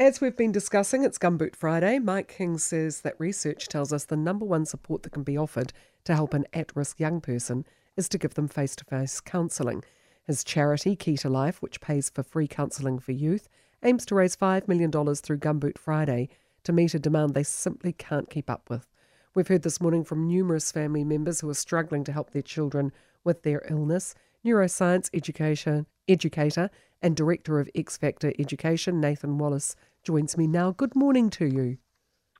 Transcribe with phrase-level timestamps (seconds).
[0.00, 1.98] As we've been discussing, it's Gumboot Friday.
[1.98, 5.74] Mike King says that research tells us the number one support that can be offered
[6.04, 7.66] to help an at risk young person
[7.98, 9.84] is to give them face to face counselling.
[10.24, 13.46] His charity, Key to Life, which pays for free counselling for youth,
[13.82, 16.30] aims to raise $5 million through Gumboot Friday
[16.64, 18.86] to meet a demand they simply can't keep up with.
[19.34, 22.90] We've heard this morning from numerous family members who are struggling to help their children
[23.22, 24.14] with their illness.
[24.46, 26.70] Neuroscience education, educator
[27.02, 30.72] and director of X Factor Education, Nathan Wallis, joins me now.
[30.72, 31.78] Good morning to you.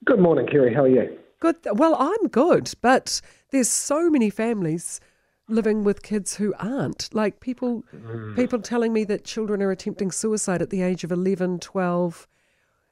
[0.05, 0.75] Good morning, Kerry.
[0.75, 1.19] How are you?
[1.41, 1.57] Good.
[1.73, 3.21] Well, I'm good, but
[3.51, 5.01] there's so many families
[5.49, 7.13] living with kids who aren't.
[7.15, 8.37] Like people mm.
[8.37, 12.29] people telling me that children are attempting suicide at the age of 11, 12.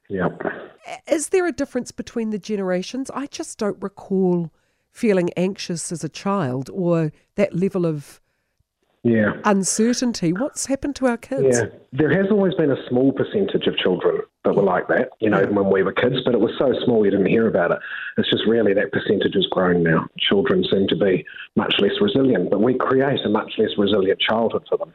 [0.09, 0.41] Yep.
[1.07, 3.11] Is there a difference between the generations?
[3.11, 4.51] I just don't recall
[4.91, 8.19] feeling anxious as a child or that level of
[9.03, 9.33] yeah.
[9.45, 10.33] uncertainty.
[10.33, 11.57] What's happened to our kids?
[11.57, 15.29] Yeah, there has always been a small percentage of children that were like that, you
[15.29, 17.79] know, when we were kids, but it was so small you didn't hear about it.
[18.17, 20.07] It's just really that percentage has grown now.
[20.17, 24.65] Children seem to be much less resilient, but we create a much less resilient childhood
[24.69, 24.93] for them.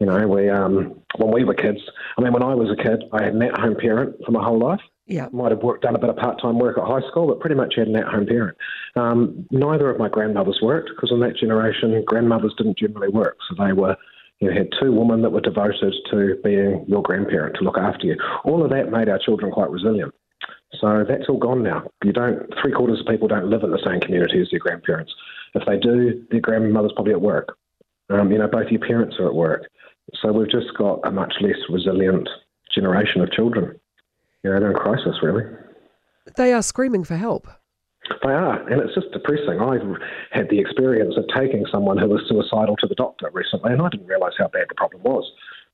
[0.00, 1.80] You know, we um, when we were kids,
[2.18, 4.58] I mean, when I was a kid, I had an at-home parent for my whole
[4.58, 4.80] life.
[5.06, 5.28] Yeah.
[5.32, 7.54] Might have worked, done a bit of part time work at high school, but pretty
[7.54, 8.56] much had an at home parent.
[8.96, 13.36] Um, neither of my grandmothers worked because in that generation, grandmothers didn't generally work.
[13.48, 13.96] So they were,
[14.40, 18.06] you know, had two women that were devoted to being your grandparent to look after
[18.06, 18.16] you.
[18.44, 20.12] All of that made our children quite resilient.
[20.80, 21.84] So that's all gone now.
[22.04, 25.14] You don't, three quarters of people don't live in the same community as their grandparents.
[25.54, 27.56] If they do, their grandmother's probably at work.
[28.10, 29.68] Um, you know, both your parents are at work.
[30.20, 32.28] So we've just got a much less resilient
[32.74, 33.78] generation of children
[34.46, 35.44] you know, they're in crisis, really.
[36.36, 37.48] They are screaming for help.
[38.22, 39.60] They are, and it's just depressing.
[39.60, 39.82] I've
[40.30, 43.88] had the experience of taking someone who was suicidal to the doctor recently, and I
[43.88, 45.24] didn't realise how bad the problem was.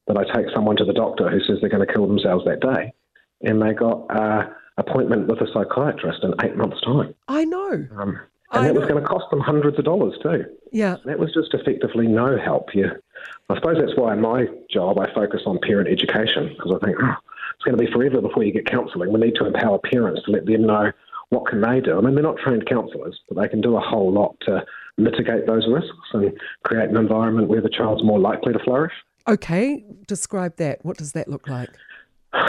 [0.06, 2.60] But I take someone to the doctor who says they're going to kill themselves that
[2.60, 2.94] day,
[3.42, 7.14] and they got an appointment with a psychiatrist in eight months' time.
[7.28, 7.86] I know.
[7.98, 8.18] Um,
[8.52, 8.80] and I that know.
[8.80, 10.46] was going to cost them hundreds of dollars too.
[10.72, 10.96] Yeah.
[11.04, 12.70] That was just effectively no help.
[12.74, 12.94] Yeah.
[13.50, 16.96] I suppose that's why in my job I focus on parent education because I think,
[17.02, 17.14] oh,
[17.54, 19.12] it's going to be forever before you get counselling.
[19.12, 20.92] We need to empower parents to let them know
[21.30, 21.98] what can they do.
[21.98, 24.64] I mean, they're not trained counsellors, but they can do a whole lot to
[24.98, 26.32] mitigate those risks and
[26.64, 28.92] create an environment where the child's more likely to flourish.
[29.26, 30.84] Okay, describe that.
[30.84, 31.70] What does that look like?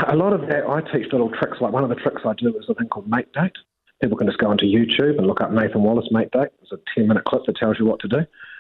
[0.08, 1.58] A lot of that, I teach little tricks.
[1.62, 3.56] Like one of the tricks I do is a thing called Mate Date.
[4.02, 6.50] People can just go onto YouTube and look up Nathan Wallis Mate Date.
[6.62, 8.20] It's a 10 minute clip that tells you what to do.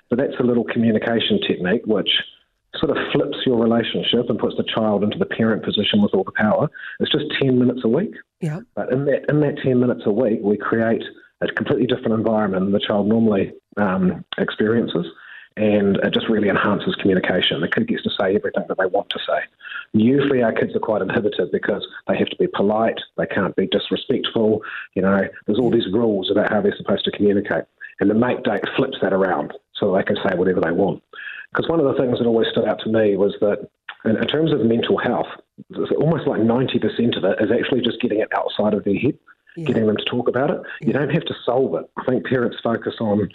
[0.09, 2.09] But that's a little communication technique which
[2.79, 6.23] sort of flips your relationship and puts the child into the parent position with all
[6.23, 6.69] the power.
[6.99, 8.15] It's just 10 minutes a week.
[8.41, 8.61] Yeah.
[8.75, 11.03] But in that, in that 10 minutes a week, we create
[11.41, 15.05] a completely different environment than the child normally um, experiences.
[15.55, 17.61] And it just really enhances communication.
[17.61, 19.39] The kid gets to say everything that they want to say.
[19.93, 23.67] Usually, our kids are quite inhibited because they have to be polite, they can't be
[23.67, 24.61] disrespectful.
[24.95, 27.65] You know, there's all these rules about how they're supposed to communicate.
[27.99, 31.03] And the mate date flips that around so they can say whatever they want.
[31.53, 33.69] Because one of the things that always stood out to me was that
[34.05, 35.27] in, in terms of mental health,
[35.99, 39.17] almost like 90% of it is actually just getting it outside of their head,
[39.55, 39.65] yeah.
[39.65, 40.59] getting them to talk about it.
[40.81, 40.87] Yeah.
[40.87, 41.85] You don't have to solve it.
[41.97, 43.29] I think parents focus on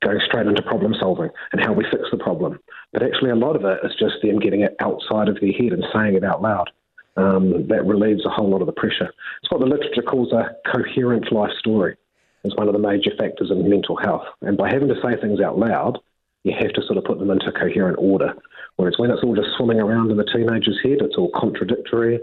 [0.00, 2.58] going straight into problem solving and how we fix the problem.
[2.92, 5.72] But actually, a lot of it is just them getting it outside of their head
[5.72, 6.70] and saying it out loud.
[7.14, 9.12] Um, that relieves a whole lot of the pressure.
[9.42, 11.96] It's what the literature calls a coherent life story.
[12.44, 14.24] Is one of the major factors in mental health.
[14.40, 15.98] And by having to say things out loud,
[16.44, 18.34] you have to sort of put them into a coherent order.
[18.76, 22.20] Whereas when it's all just swimming around in the teenager's head, it's all contradictory.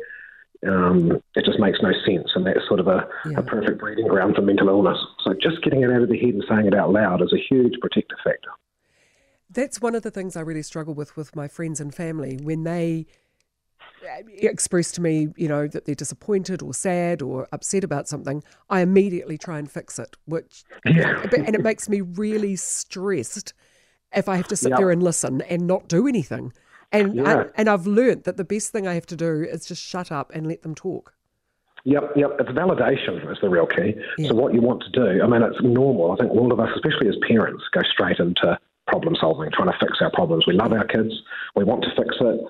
[0.68, 3.40] Um, it just makes no sense, and that's sort of a, yeah.
[3.40, 4.98] a, perfect breeding ground for mental illness.
[5.24, 7.38] So just getting it out of the head and saying it out loud is a
[7.38, 8.50] huge protective factor.
[9.50, 12.64] That's one of the things I really struggle with with my friends and family when
[12.64, 13.06] they
[14.04, 18.44] uh, express to me, you know, that they're disappointed or sad or upset about something,
[18.70, 21.26] I immediately try and fix it, which yeah.
[21.38, 23.54] and it makes me really stressed
[24.16, 24.80] if I have to sit yep.
[24.80, 26.54] there and listen and not do anything.
[26.92, 27.40] And, uh, yeah.
[27.42, 30.12] and, and I've learnt that the best thing I have to do is just shut
[30.12, 31.14] up and let them talk.
[31.86, 32.32] Yep, yep.
[32.40, 33.96] It's validation is the real key.
[34.18, 34.30] Yeah.
[34.30, 36.12] So what you want to do, I mean, it's normal.
[36.12, 39.78] I think all of us, especially as parents, go straight into problem solving, trying to
[39.80, 40.46] fix our problems.
[40.48, 41.14] We love our kids.
[41.56, 42.42] We want to fix it.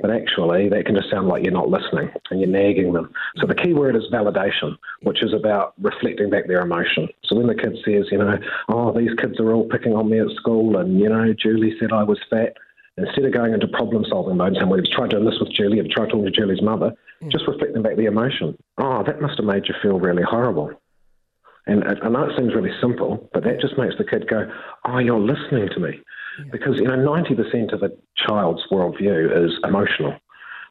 [0.00, 3.12] But actually, that can just sound like you're not listening and you're nagging them.
[3.36, 7.08] So the key word is validation, which is about reflecting back their emotion.
[7.24, 8.38] So when the kid says, you know,
[8.68, 11.92] oh, these kids are all picking on me at school, and, you know, Julie said
[11.92, 12.56] I was fat,
[12.96, 15.78] instead of going into problem solving mode and saying, well, tried doing this with Julie,
[15.78, 16.92] you've tried talking to Julie's mother,
[17.22, 17.30] mm.
[17.30, 18.56] just reflecting back the emotion.
[18.78, 20.72] Oh, that must have made you feel really horrible.
[21.66, 24.50] And I know it seems really simple, but that just makes the kid go,
[24.86, 26.00] oh, you're listening to me.
[26.52, 30.14] Because, you know, 90% of a child's worldview is emotional.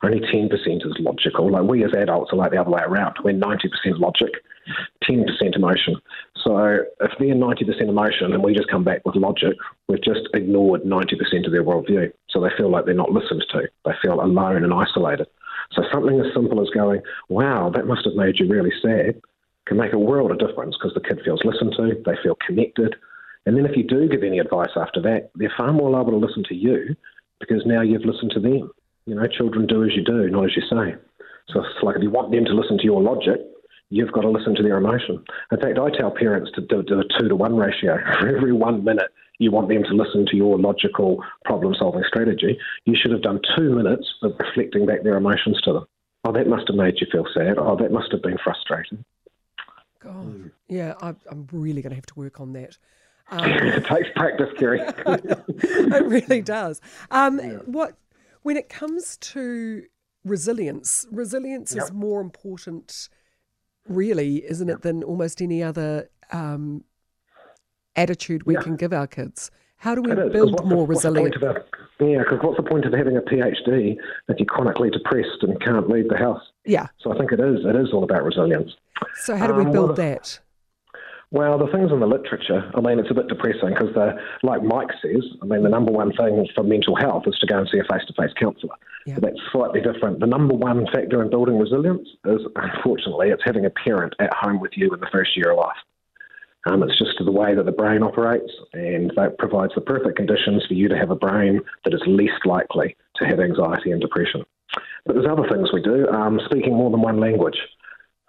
[0.03, 1.51] only 10% is logical.
[1.51, 3.17] Like we as adults are like the other way around.
[3.23, 4.33] We're 90% logic,
[5.03, 5.95] 10% emotion.
[6.43, 9.55] So if they're 90% emotion and we just come back with logic,
[9.87, 12.11] we've just ignored 90% of their worldview.
[12.29, 13.67] So they feel like they're not listened to.
[13.85, 15.27] They feel alone and isolated.
[15.73, 19.21] So something as simple as going, wow, that must have made you really sad,
[19.67, 22.95] can make a world of difference because the kid feels listened to, they feel connected.
[23.49, 26.23] And then if you do give any advice after that, they're far more liable to
[26.23, 26.95] listen to you
[27.39, 28.69] because now you've listened to them.
[29.07, 30.93] You know, children do as you do, not as you say.
[31.51, 33.41] So it's like if you want them to listen to your logic,
[33.89, 35.25] you've got to listen to their emotion.
[35.51, 37.97] In fact, I tell parents to do, do a two to one ratio.
[38.19, 39.09] For every one minute
[39.39, 42.55] you want them to listen to your logical problem solving strategy,
[42.85, 45.85] you should have done two minutes of reflecting back their emotions to them.
[46.23, 47.57] Oh, that must have made you feel sad.
[47.57, 49.03] Oh, that must have been frustrating.
[50.01, 52.77] God, yeah, I, I'm really going to have to work on that.
[53.31, 54.81] Um, it takes practice, Kerry.
[55.05, 56.81] it really does.
[57.11, 57.57] Um, yeah.
[57.65, 57.95] What
[58.41, 59.83] when it comes to
[60.23, 61.85] resilience, resilience yep.
[61.85, 63.09] is more important,
[63.87, 66.83] really, isn't it, than almost any other um,
[67.95, 68.61] attitude we yeah.
[68.61, 69.51] can give our kids.
[69.77, 71.35] How do we build more the, resilience?
[71.99, 73.95] Yeah, because what's the point of having a PhD
[74.27, 76.41] if you're chronically depressed and can't leave the house?
[76.65, 76.87] Yeah.
[76.99, 77.65] So I think it is.
[77.65, 78.75] It is all about resilience.
[79.23, 80.39] So how do we um, build well, that?
[81.31, 83.95] Well, the things in the literature, I mean, it's a bit depressing because,
[84.41, 87.59] like Mike says, I mean, the number one thing for mental health is to go
[87.59, 88.73] and see a face-to-face counsellor.
[89.05, 89.13] Yeah.
[89.13, 90.21] But that's slightly different.
[90.21, 94.59] The number one factor in building resilience is, unfortunately, it's having a parent at home
[94.59, 95.77] with you in the first year of life.
[96.65, 100.65] Um, it's just the way that the brain operates, and that provides the perfect conditions
[100.65, 104.43] for you to have a brain that is least likely to have anxiety and depression.
[105.05, 106.07] But there's other things we do.
[106.09, 107.57] Um, speaking more than one language.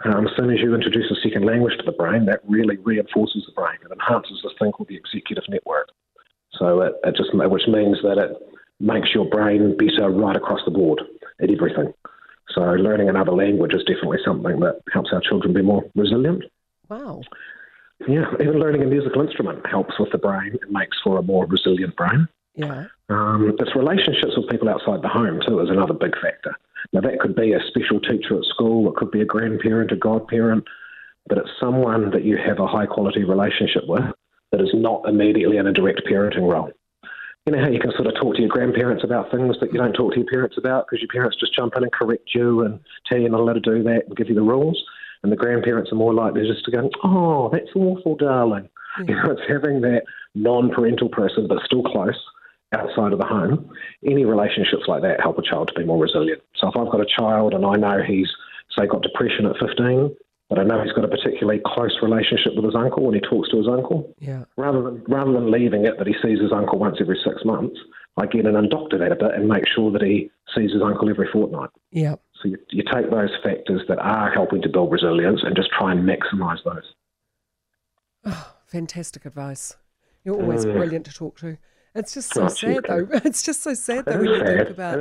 [0.04, 3.44] Um, as soon as you introduce a second language to the brain, that really reinforces
[3.46, 3.76] the brain.
[3.84, 5.90] It enhances this thing called the executive network.
[6.52, 8.36] So it, it just, which means that it
[8.80, 11.02] makes your brain better right across the board
[11.40, 11.92] at everything.
[12.54, 16.44] So learning another language is definitely something that helps our children be more resilient.
[16.88, 17.22] Wow.
[18.08, 20.54] Yeah, even learning a musical instrument helps with the brain.
[20.54, 22.26] It makes for a more resilient brain.
[22.54, 22.86] Yeah.
[23.08, 26.56] Um, it's relationships with people outside the home too is another big factor.
[26.92, 29.96] Now that could be a special teacher at school, it could be a grandparent, a
[29.96, 30.64] godparent,
[31.28, 34.04] but it's someone that you have a high quality relationship with
[34.52, 36.70] that is not immediately in a direct parenting role.
[37.46, 39.78] You know how you can sort of talk to your grandparents about things that you
[39.78, 42.62] don't talk to your parents about because your parents just jump in and correct you
[42.64, 44.82] and tell you not allowed to do that and give you the rules
[45.22, 48.68] and the grandparents are more likely just to go, "Oh, that's awful, darling."
[48.98, 49.04] Yeah.
[49.08, 50.04] You know, it's having that
[50.34, 52.18] non-parental person, but still close,
[52.72, 53.70] outside of the home.
[54.04, 56.42] Any relationships like that help a child to be more resilient.
[56.56, 58.30] So if I've got a child and I know he's
[58.78, 60.14] say got depression at 15,
[60.48, 63.48] but I know he's got a particularly close relationship with his uncle when he talks
[63.50, 64.12] to his uncle.
[64.18, 64.44] Yeah.
[64.56, 67.78] Rather than rather than leaving it that he sees his uncle once every six months,
[68.16, 71.08] I get an undoctor that a bit and make sure that he sees his uncle
[71.08, 71.70] every fortnight.
[71.92, 72.16] Yeah.
[72.42, 75.92] So you, you take those factors that are helping to build resilience and just try
[75.92, 76.94] and maximise those.
[78.24, 79.76] Oh, fantastic advice.
[80.24, 80.72] You're always mm.
[80.72, 81.58] brilliant to talk to.
[81.94, 83.08] It's just so sad, though.
[83.24, 84.46] It's just so sad, though, when you sad.
[84.46, 84.98] think about.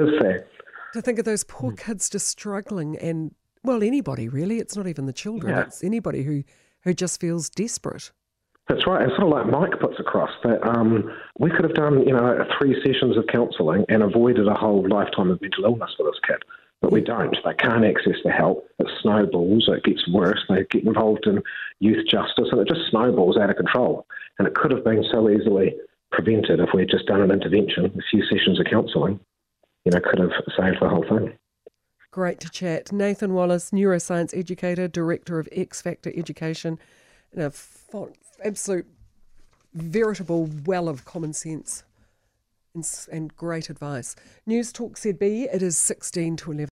[0.93, 1.77] To think of those poor mm.
[1.77, 3.33] kids just struggling, and
[3.63, 4.57] well, anybody really.
[4.57, 5.55] It's not even the children.
[5.55, 5.63] Yeah.
[5.63, 6.43] It's anybody who
[6.83, 8.11] who just feels desperate.
[8.69, 9.01] That's right.
[9.01, 12.45] And sort of like Mike puts across that um, we could have done, you know,
[12.59, 16.37] three sessions of counselling and avoided a whole lifetime of mental illness for this kid.
[16.79, 17.35] But we don't.
[17.43, 18.69] They can't access the help.
[18.77, 19.67] It snowballs.
[19.67, 20.39] It gets worse.
[20.47, 21.41] They get involved in
[21.79, 24.05] youth justice, and it just snowballs out of control.
[24.37, 25.75] And it could have been so easily
[26.11, 29.19] prevented if we had just done an intervention, a few sessions of counselling.
[29.85, 31.33] You know, could have saved the whole thing.
[32.11, 32.91] Great to chat.
[32.91, 36.79] Nathan Wallis, neuroscience educator, director of X Factor Education,
[37.31, 38.07] and a
[38.43, 38.87] absolute
[39.73, 41.83] veritable well of common sense
[42.73, 44.15] and, and great advice.
[44.45, 46.67] News Talk ZB, it is 16 to 11.